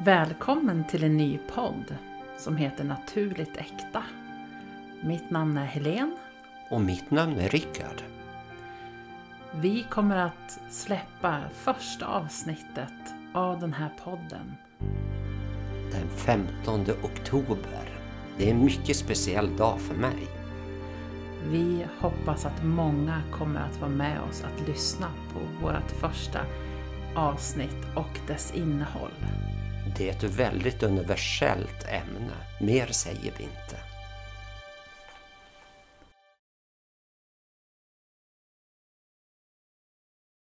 [0.00, 1.96] Välkommen till en ny podd
[2.36, 4.02] som heter Naturligt Äkta.
[5.00, 6.16] Mitt namn är Helen.
[6.70, 8.02] Och mitt namn är Rickard.
[9.54, 14.56] Vi kommer att släppa första avsnittet av den här podden.
[15.92, 18.00] Den 15 oktober.
[18.36, 20.28] Det är en mycket speciell dag för mig.
[21.50, 26.40] Vi hoppas att många kommer att vara med oss att lyssna på vårt första
[27.14, 29.12] avsnitt och dess innehåll.
[29.96, 32.32] Det är ett väldigt universellt ämne.
[32.60, 33.76] Mer säger vi inte.